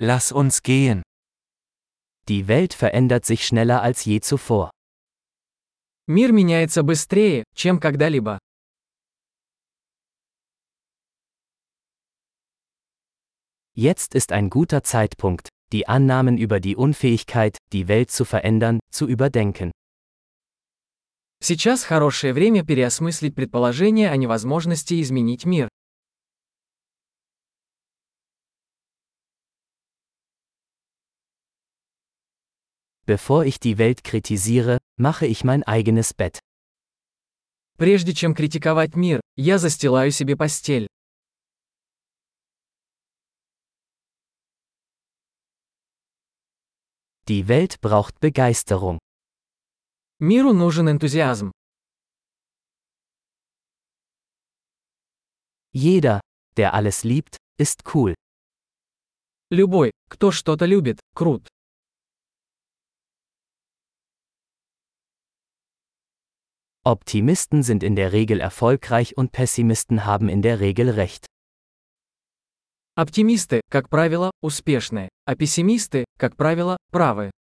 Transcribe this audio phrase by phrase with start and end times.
[0.00, 1.02] Lass uns gehen.
[2.28, 4.70] Die Welt verändert sich schneller als je zuvor.
[6.06, 8.38] Мир меняется быстрее, чем когда-либо.
[13.74, 19.08] Jetzt ist ein guter Zeitpunkt, die Annahmen über die Unfähigkeit, die Welt zu verändern, zu
[19.08, 19.72] überdenken.
[21.42, 25.68] Сейчас хорошее время переосмыслить предположение о невозможности изменить мир.
[33.07, 36.39] Bevor ich die Welt kritisiere, mache ich mein eigenes Bett.
[37.77, 40.87] Прежде чем критиковать мир, я застилаю себе постель.
[47.27, 48.99] Die Welt braucht Begeisterung.
[50.19, 51.51] Миру нужен энтузиазм.
[55.73, 56.21] Jeder,
[56.57, 58.13] der alles liebt, ist cool.
[59.49, 61.47] Любой, кто что-то любит, крут.
[66.85, 71.25] Optimisten sind in der Regel erfolgreich und Pessimisten haben in der Regel recht.
[72.95, 77.31] Оптимисты, как правило, успешны, а пессимисты, как правило, правы.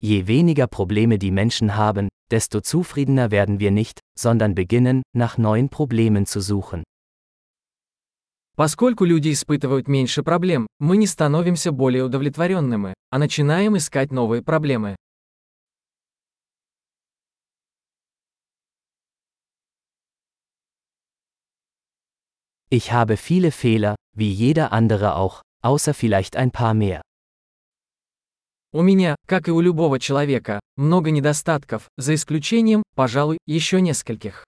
[0.00, 5.68] Je weniger Probleme die Menschen haben, desto zufriedener werden wir nicht, sondern beginnen, nach neuen
[5.68, 6.82] Problemen zu suchen.
[8.57, 14.95] Поскольку люди испытывают меньше проблем, мы не становимся более удовлетворенными, а начинаем искать новые проблемы.
[22.71, 27.01] Ich habe viele Fehler, wie jeder andere auch, außer vielleicht ein paar mehr.
[28.73, 34.46] У меня, как и у любого человека, много недостатков, за исключением, пожалуй, еще нескольких.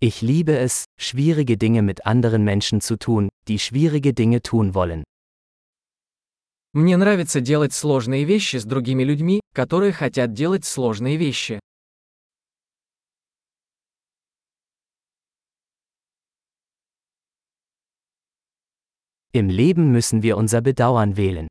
[0.00, 5.04] Ich liebe es, schwierige Dinge mit anderen Menschen zu tun, die schwierige Dinge tun wollen.
[6.74, 11.60] Мне нравится делать сложные вещи с другими людьми, которые хотят делать сложные вещи.
[19.32, 21.48] Im Leben müssen wir unser Bedauern wählen.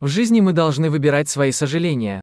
[0.00, 2.20] В жизни мы должны выбирать свои сожаления.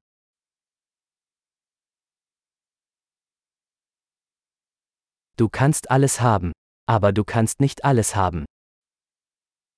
[5.41, 6.53] Du kannst alles haben,
[6.87, 8.45] aber du kannst nicht alles haben.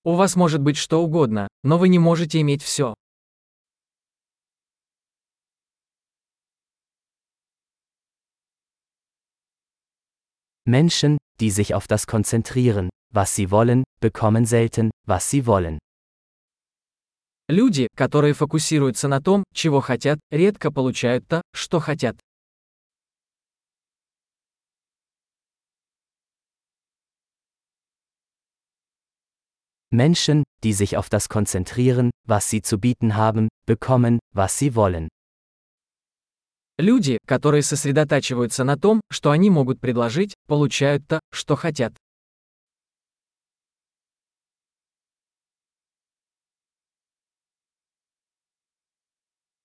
[0.04, 2.94] У вас может быть что угодно, но вы не можете иметь все.
[10.64, 15.78] Menschen, die sich auf das konzentrieren, was sie wollen, bekommen selten, was sie wollen.
[17.48, 22.16] Люди, которые фокусируются на том, чего хотят, редко получают то, что хотят.
[29.91, 35.07] Menschen, die sich auf das konzentrieren, was sie zu bieten haben, bekommen, was sie wollen.
[36.79, 41.95] Люди, которые сосредотачиваются на том, что они могут предложить, получают то, что хотят.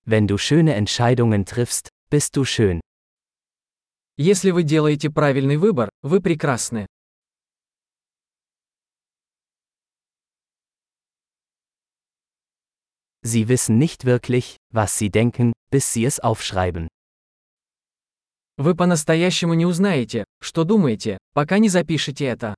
[0.05, 2.81] Wenn du schöne Entscheidungen triffst, bist du schön.
[4.17, 6.87] Если вы делаете правильный выбор, вы прекрасны.
[13.27, 16.87] Sie wissen nicht wirklich, was sie denken, bis sie es aufschreiben.
[18.57, 22.53] Вы по-настоящему не узнаете, что думаете, пока не запишете это.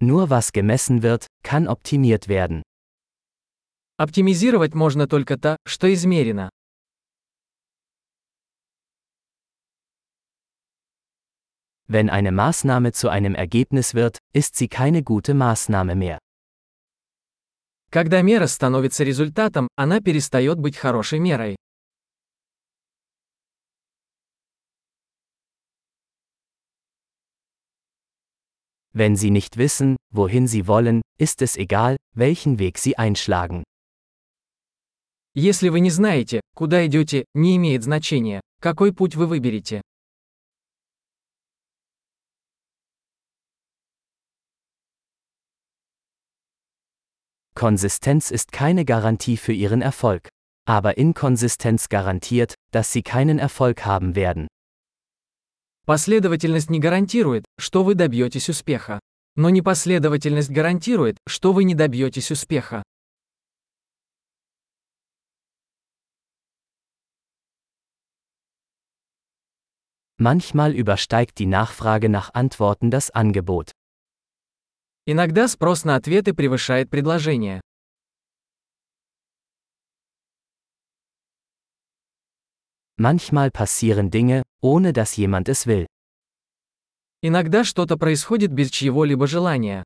[0.00, 2.62] Nur was gemessen wird, kann optimiert werden.
[3.96, 6.50] Оптимизировать можно только то, что измерено.
[11.92, 16.18] Wenn eine Maßnahme zu einem Ergebnis wird, ist sie keine gute Maßnahme mehr.
[17.90, 21.56] Когда мера становится результатом, она перестает быть хорошей мерой.
[28.92, 33.62] Wenn Sie nicht wissen, wohin Sie wollen, ist es egal, welchen Weg Sie einschlagen.
[35.34, 39.82] Если вы не знаете, куда идете, не имеет значения, какой путь вы выберете.
[47.62, 50.28] Konsistenz ist keine Garantie für Ihren Erfolg.
[50.64, 54.46] Aber Inkonsistenz garantiert, dass Sie keinen Erfolg haben werden.
[55.86, 59.00] Последовательность не гарантирует, что вы добьетесь успеха.
[59.36, 62.82] Но непоследовательность гарантирует, что вы не добьетесь успеха.
[70.20, 73.70] Manchmal übersteigt die Nachfrage nach Antworten das Angebot.
[75.06, 77.60] Иногда спрос на ответы превышает предложение.
[82.98, 85.86] Manchmal passieren Dinge, ohne dass jemand es will.
[87.22, 89.84] Иногда что-то происходит без чьего-либо желания.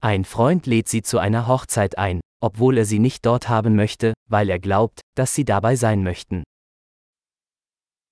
[0.00, 4.14] Ein Freund lädt sie zu einer Hochzeit ein, obwohl er sie nicht dort haben möchte,
[4.28, 6.44] weil er glaubt, dass sie dabei sein möchten.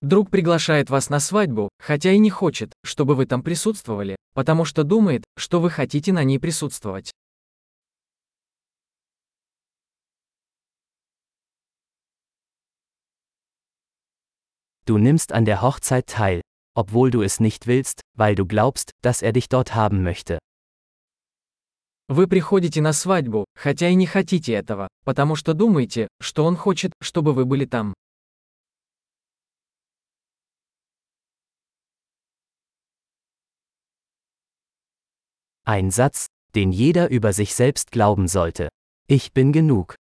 [0.02, 4.84] Друг приглашает вас на свадьбу, хотя и не хочет, чтобы вы там присутствовали, потому что
[4.84, 7.12] думает, что вы хотите на ней присутствовать.
[14.88, 16.42] Du nimmst an der Hochzeit teil,
[16.76, 20.40] obwohl du es nicht willst, weil du glaubst, dass er dich dort haben möchte.
[22.10, 26.92] Вы приходите на свадьбу, хотя и не хотите этого, потому что думаете, что он хочет,
[27.02, 27.94] чтобы вы были там.
[35.72, 38.68] Ein Satz, den jeder über sich selbst glauben sollte.
[39.08, 39.96] Ich bin genug.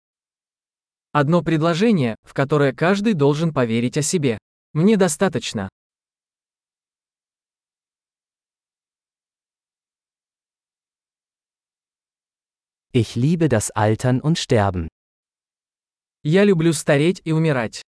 [1.12, 4.38] Одно предложение, в которое каждый должен поверить о себе.
[4.72, 5.68] Мне достаточно.
[12.94, 14.88] Ich liebe das Altern und Sterben.
[16.22, 17.82] Я люблю стареть и умирать.